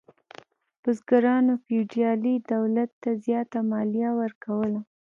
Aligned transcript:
بزګرانو 0.81 1.53
فیوډالي 1.63 2.35
دولت 2.53 2.89
ته 3.01 3.09
زیاته 3.25 3.59
مالیه 3.71 4.11
ورکوله. 4.21 4.79